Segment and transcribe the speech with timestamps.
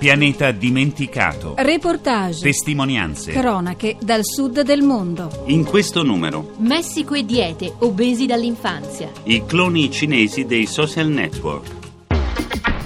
[0.00, 1.52] Pianeta dimenticato.
[1.58, 2.40] Reportage.
[2.40, 3.32] Testimonianze.
[3.32, 5.42] Cronache dal sud del mondo.
[5.48, 6.52] In questo numero.
[6.56, 9.10] Messico e diete, obesi dall'infanzia.
[9.24, 12.14] I cloni cinesi dei social network.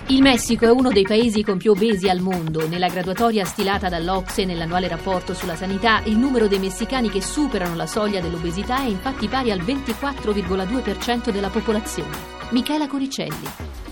[0.06, 2.66] Il Messico è uno dei paesi con più obesi al mondo.
[2.66, 7.86] Nella graduatoria stilata dall'Ocse nell'annuale rapporto sulla sanità, il numero dei messicani che superano la
[7.86, 12.16] soglia dell'obesità è infatti pari al 24,2% della popolazione.
[12.50, 13.83] Michela Coricelli.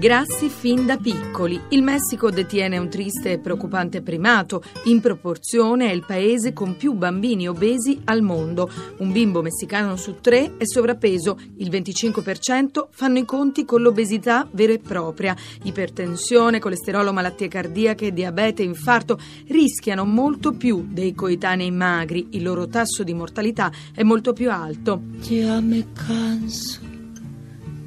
[0.00, 1.60] Grassi fin da piccoli.
[1.68, 4.62] Il Messico detiene un triste e preoccupante primato.
[4.84, 8.70] In proporzione è il paese con più bambini obesi al mondo.
[8.96, 11.38] Un bimbo messicano su tre è sovrappeso.
[11.58, 15.36] Il 25% fanno i conti con l'obesità vera e propria.
[15.64, 22.28] Ipertensione, colesterolo, malattie cardiache, diabete, infarto rischiano molto più dei coetanei magri.
[22.30, 25.02] Il loro tasso di mortalità è molto più alto.
[25.28, 26.80] Ya me canso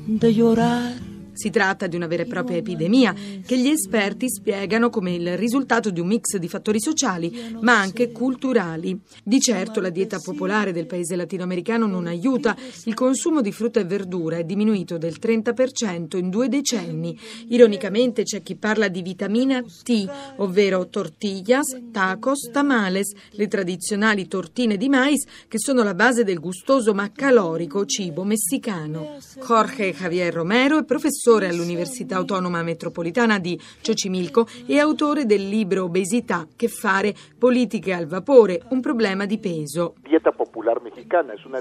[0.05, 1.12] de llorar
[1.43, 3.13] si tratta di una vera e propria epidemia
[3.45, 8.13] che gli esperti spiegano come il risultato di un mix di fattori sociali ma anche
[8.13, 8.97] culturali.
[9.21, 12.55] Di certo la dieta popolare del paese latinoamericano non aiuta.
[12.85, 17.19] Il consumo di frutta e verdura è diminuito del 30% in due decenni.
[17.49, 24.87] Ironicamente c'è chi parla di vitamina T, ovvero tortillas, tacos, tamales, le tradizionali tortine di
[24.87, 29.17] mais che sono la base del gustoso ma calorico cibo messicano.
[29.45, 35.85] Jorge Javier Romero è professore professore all'Università Autonoma Metropolitana di Ciocimilco e autore del libro
[35.85, 39.95] Obesità, che fare, politiche al vapore, un problema di peso.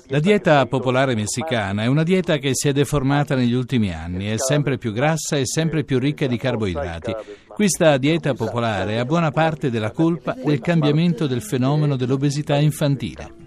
[0.09, 4.37] La dieta popolare messicana è una dieta che si è deformata negli ultimi anni, è
[4.37, 7.15] sempre più grassa e sempre più ricca di carboidrati.
[7.49, 13.41] Questa dieta popolare ha buona parte della colpa del cambiamento del fenomeno dell'obesità infantile.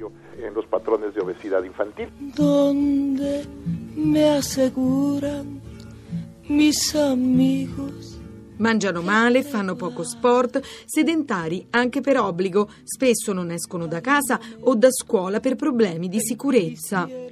[2.36, 3.46] Donde
[3.96, 5.65] me aseguran
[6.48, 8.20] mis amigos.
[8.58, 14.76] Mangiano male, fanno poco sport, sedentari anche per obbligo, spesso non escono da casa o
[14.76, 17.25] da scuola per problemi di sicurezza.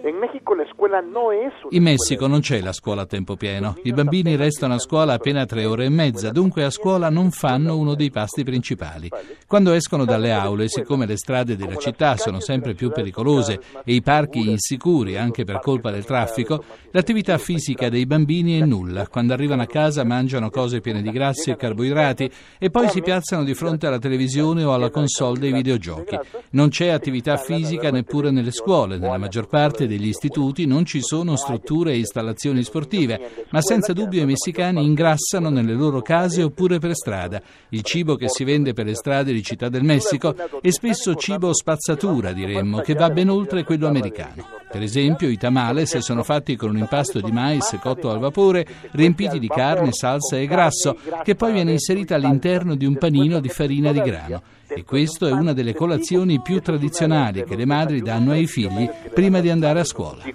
[1.69, 3.77] In Messico non c'è la scuola a tempo pieno.
[3.83, 7.77] I bambini restano a scuola appena tre ore e mezza, dunque a scuola non fanno
[7.77, 9.09] uno dei pasti principali.
[9.47, 14.01] Quando escono dalle aule, siccome le strade della città sono sempre più pericolose e i
[14.01, 19.07] parchi insicuri anche per colpa del traffico, l'attività fisica dei bambini è nulla.
[19.07, 23.45] Quando arrivano a casa mangiano cose piene di grassi e carboidrati e poi si piazzano
[23.45, 26.19] di fronte alla televisione o alla console dei videogiochi.
[26.49, 31.35] Non c'è attività fisica neppure nelle scuole, nella maggior parte degli istituti non ci sono
[31.35, 36.95] strutture e installazioni sportive, ma senza dubbio i messicani ingrassano nelle loro case oppure per
[36.95, 37.41] strada.
[37.69, 41.53] Il cibo che si vende per le strade di Città del Messico è spesso cibo
[41.53, 44.62] spazzatura, diremmo, che va ben oltre quello americano.
[44.73, 49.37] Per esempio, i tamales sono fatti con un impasto di mais cotto al vapore, riempiti
[49.37, 53.91] di carne, salsa e grasso, che poi viene inserita all'interno di un panino di farina
[53.91, 54.41] di grano.
[54.67, 59.41] E questa è una delle colazioni più tradizionali che le madri danno ai figli prima
[59.41, 60.23] di andare a scuola.
[60.23, 60.33] Si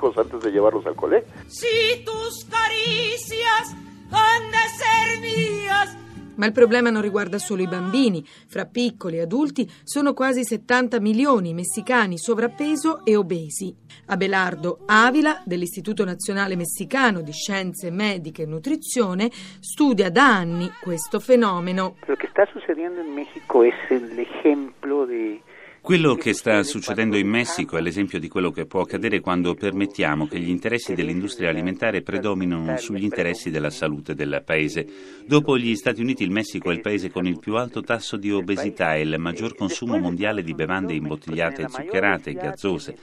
[2.04, 3.74] tus caricias
[4.12, 5.96] han de ser mías
[6.38, 8.24] ma il problema non riguarda solo i bambini.
[8.24, 13.74] Fra piccoli e adulti sono quasi 70 milioni messicani sovrappeso e obesi.
[14.06, 21.96] Abelardo Avila, dell'Istituto Nazionale Messicano di Scienze Mediche e Nutrizione, studia da anni questo fenomeno.
[22.06, 25.40] Lo che sta succedendo in Messico è l'esempio di
[25.88, 30.26] quello che sta succedendo in Messico è l'esempio di quello che può accadere quando permettiamo
[30.26, 34.86] che gli interessi dell'industria alimentare predominino sugli interessi della salute del paese.
[35.24, 38.30] Dopo gli Stati Uniti il Messico è il paese con il più alto tasso di
[38.30, 42.94] obesità e il maggior consumo mondiale di bevande imbottigliate zuccherate e gazzose.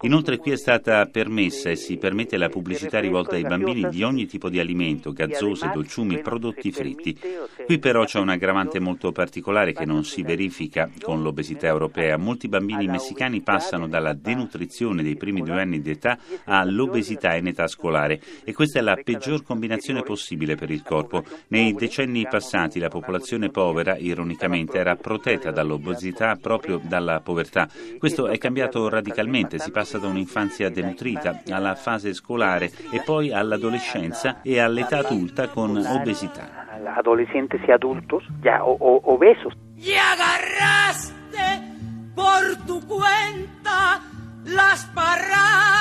[0.00, 4.24] Inoltre qui è stata permessa e si permette la pubblicità rivolta ai bambini di ogni
[4.24, 7.18] tipo di alimento, gazzose, dolciumi, prodotti fritti.
[7.66, 12.46] Qui però c'è un aggravante molto particolare che non si verifica con l'obesità europea molti
[12.46, 18.20] bambini messicani passano dalla denutrizione dei primi due anni di età all'obesità in età scolare
[18.44, 21.24] e questa è la peggior combinazione possibile per il corpo.
[21.48, 27.68] Nei decenni passati la popolazione povera, ironicamente, era protetta dall'obesità proprio dalla povertà.
[27.98, 34.40] Questo è cambiato radicalmente, si passa da un'infanzia denutrita alla fase scolare e poi all'adolescenza
[34.42, 36.68] e all'età adulta con obesità.
[36.96, 39.52] Adolescentes y adultos ya obesos.
[39.76, 41.19] Y agarraste
[42.20, 44.02] por tu cuenta
[44.44, 45.80] las parrandas.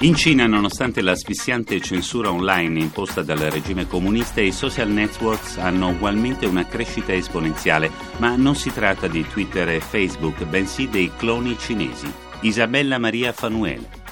[0.00, 6.44] In Cina, nonostante l'asfissiante censura online imposta dal regime comunista, i social networks hanno ugualmente
[6.44, 12.12] una crescita esponenziale, ma non si tratta di Twitter e Facebook, bensì dei cloni cinesi.
[12.42, 14.07] Isabella Maria Fanuele.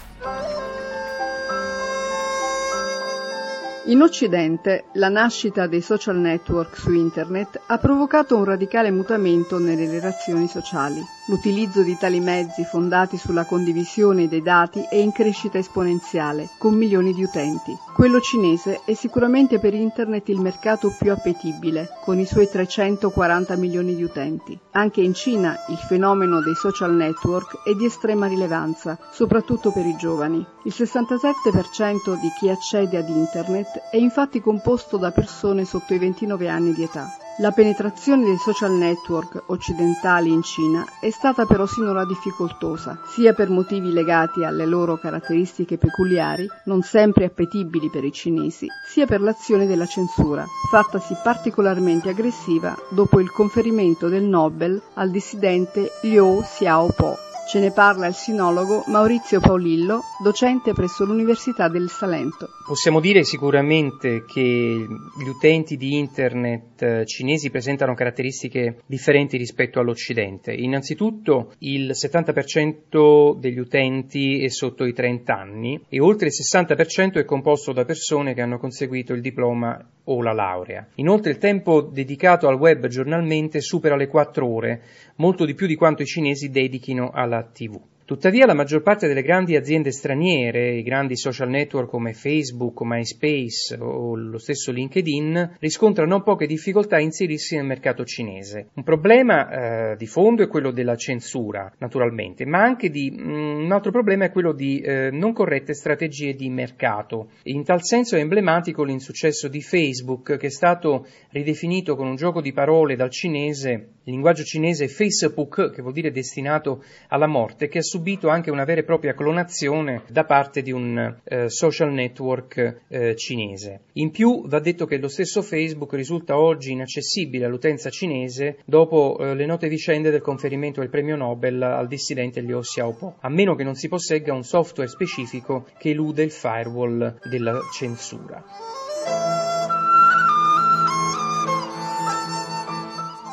[3.88, 9.88] In Occidente la nascita dei social network su Internet ha provocato un radicale mutamento nelle
[9.88, 11.15] relazioni sociali.
[11.28, 17.12] L'utilizzo di tali mezzi fondati sulla condivisione dei dati è in crescita esponenziale, con milioni
[17.12, 17.76] di utenti.
[17.94, 23.96] Quello cinese è sicuramente per Internet il mercato più appetibile, con i suoi 340 milioni
[23.96, 24.56] di utenti.
[24.70, 29.96] Anche in Cina il fenomeno dei social network è di estrema rilevanza, soprattutto per i
[29.96, 30.46] giovani.
[30.62, 36.49] Il 67% di chi accede ad Internet è infatti composto da persone sotto i 29
[36.49, 37.17] anni di età.
[37.38, 43.50] La penetrazione dei social network occidentali in Cina è stata però sinora difficoltosa, sia per
[43.50, 49.66] motivi legati alle loro caratteristiche peculiari, non sempre appetibili per i cinesi, sia per l'azione
[49.66, 57.60] della censura, fattasi particolarmente aggressiva dopo il conferimento del Nobel al dissidente Liu Xiaopo Ce
[57.60, 62.48] ne parla il sinologo Maurizio Paolillo, docente presso l'Università del Salento.
[62.66, 70.52] Possiamo dire sicuramente che gli utenti di Internet eh, cinesi presentano caratteristiche differenti rispetto all'Occidente.
[70.52, 77.25] Innanzitutto il 70% degli utenti è sotto i 30 anni e oltre il 60% è
[77.25, 80.87] composto da persone che hanno conseguito il diploma o la laurea.
[80.96, 84.82] Inoltre il tempo dedicato al web giornalmente supera le 4 ore,
[85.16, 87.80] molto di più di quanto i cinesi dedichino alla TV.
[88.06, 93.76] Tuttavia la maggior parte delle grandi aziende straniere, i grandi social network come Facebook, MySpace
[93.81, 98.69] o lo stesso LinkedIn, riscontrano non poche difficoltà a inserirsi nel mercato cinese.
[98.75, 99.49] Un problema
[99.91, 103.91] eh, di fondo è quello della censura, naturalmente, ma anche di, mh, mm, un altro
[103.91, 107.31] problema è quello di eh, non corrette strategie di mercato.
[107.47, 112.41] In tal senso è emblematico l'insuccesso di Facebook, che è stato ridefinito con un gioco
[112.41, 113.70] di parole dal cinese,
[114.05, 118.64] il linguaggio cinese Facebook, che vuol dire destinato alla morte, che ha subito anche una
[118.64, 123.81] vera e propria clonazione da parte di un eh, social network eh, cinese.
[123.94, 129.34] In più va detto che lo stesso Facebook risulta oggi inaccessibile all'utenza cinese dopo eh,
[129.34, 133.64] le note vicende del conferimento del premio Nobel al dissidente Liu Xiaopo, a meno che
[133.64, 139.45] non si possegga un software specifico che elude il firewall della censura.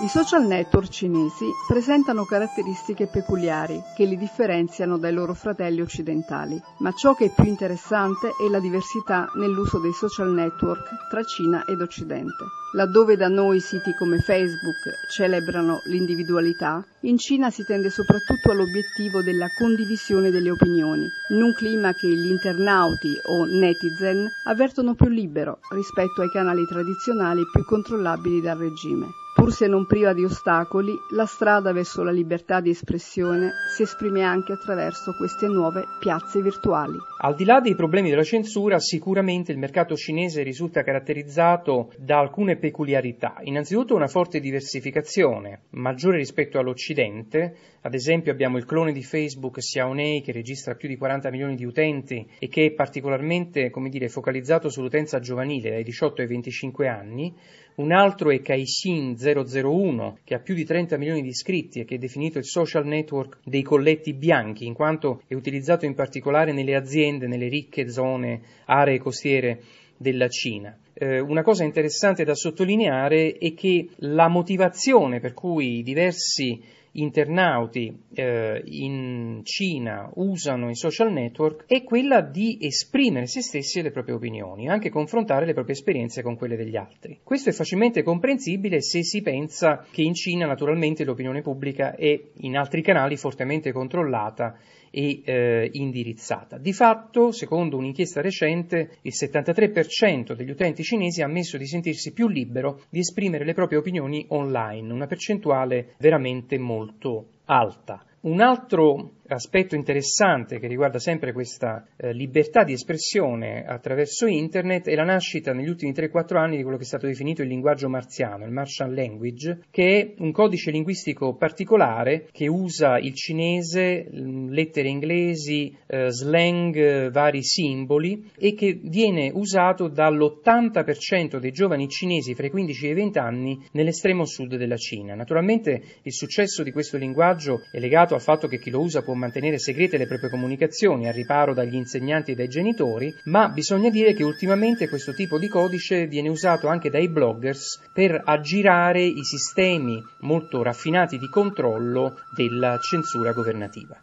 [0.04, 6.92] I social network cinesi presentano caratteristiche peculiari che li differenziano dai loro fratelli occidentali, ma
[6.92, 11.80] ciò che è più interessante è la diversità nell'uso dei social network tra Cina ed
[11.80, 12.44] Occidente.
[12.74, 19.48] Laddove da noi siti come Facebook celebrano l'individualità, in Cina si tende soprattutto all'obiettivo della
[19.58, 26.22] condivisione delle opinioni, in un clima che gli internauti o netizen avvertono più libero rispetto
[26.22, 29.22] ai canali tradizionali più controllabili dal regime.
[29.34, 34.22] Pur se non priva di ostacoli, la strada verso la libertà di espressione si esprime
[34.22, 36.98] anche attraverso queste nuove piazze virtuali.
[37.18, 42.58] Al di là dei problemi della censura, sicuramente il mercato cinese risulta caratterizzato da alcune
[42.58, 43.38] peculiarità.
[43.42, 47.56] Innanzitutto una forte diversificazione, maggiore rispetto all'Occidente.
[47.82, 51.66] Ad esempio abbiamo il clone di Facebook Xiaonei che registra più di 40 milioni di
[51.66, 57.36] utenti e che è particolarmente, dire, focalizzato sull'utenza giovanile dai 18 ai 25 anni.
[57.76, 61.96] Un altro è Kaixin 001 che ha più di 30 milioni di iscritti e che
[61.96, 66.76] è definito il social network dei colletti bianchi in quanto è utilizzato in particolare nelle
[66.76, 69.64] aziende, nelle ricche zone, aree costiere
[70.04, 70.78] della Cina.
[70.94, 76.62] Eh, una cosa interessante da sottolineare è che la motivazione per cui diversi
[76.94, 83.82] internauti eh, in Cina usano i social network è quella di esprimere se stessi e
[83.82, 87.20] le proprie opinioni, anche confrontare le proprie esperienze con quelle degli altri.
[87.24, 92.58] Questo è facilmente comprensibile se si pensa che in Cina naturalmente l'opinione pubblica è in
[92.58, 94.56] altri canali fortemente controllata
[94.96, 96.60] e eh, indirizzata.
[96.60, 102.28] Di fatto, secondo un'inchiesta recente, il 73% degli utenti cinesi ha ammesso di sentirsi più
[102.28, 108.06] libero di esprimere le proprie opinioni online, una percentuale veramente molto alta.
[108.22, 114.96] Un altro aspetto interessante che riguarda sempre questa eh, libertà di espressione attraverso internet è
[114.96, 118.46] la nascita negli ultimi 3-4 anni di quello che è stato definito il linguaggio marziano,
[118.46, 125.76] il Martian Language, che è un codice linguistico particolare che usa il cinese, lettere inglesi,
[125.88, 132.88] eh, slang, vari simboli e che viene usato dall'80% dei giovani cinesi fra i 15
[132.88, 135.16] e i 20 anni nell'estremo sud della Cina.
[135.16, 139.14] Naturalmente il successo di questo linguaggio è legato al fatto che chi lo usa può
[139.24, 144.14] mantenere segrete le proprie comunicazioni, a riparo dagli insegnanti e dai genitori, ma bisogna dire
[144.14, 150.04] che ultimamente questo tipo di codice viene usato anche dai bloggers per aggirare i sistemi
[150.20, 153.98] molto raffinati di controllo della censura governativa.